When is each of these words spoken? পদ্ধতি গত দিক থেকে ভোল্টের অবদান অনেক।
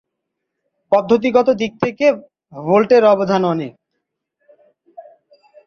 পদ্ধতি 0.91 1.29
গত 1.31 1.47
দিক 1.61 1.71
থেকে 1.83 2.05
ভোল্টের 2.53 3.03
অবদান 3.05 3.41
অনেক। 3.45 3.73